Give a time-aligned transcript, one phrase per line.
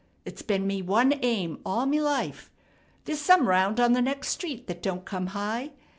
[0.25, 2.49] It's been me one aim all me life.
[3.05, 5.73] There's some round on the next street that don't come high.